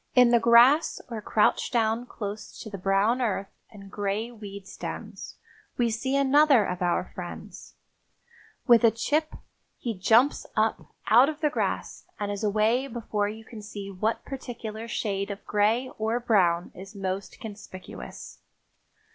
[0.15, 5.35] In the grass or crouched down close to the brown earth and gray weed stems
[5.77, 7.75] we see another of our friends.
[8.65, 9.35] With a "chip"
[9.77, 14.25] he jumps up out of the grass and is away before you can see what
[14.25, 18.39] particular shade of gray or brown is most conspicuous.